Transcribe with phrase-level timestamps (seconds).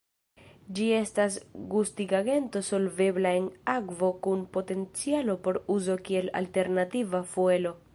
[0.77, 1.35] Ĝi estas
[1.73, 7.81] gustigagento solvebla en akvo kun potencialo por uzo kiel alternativa fuelo.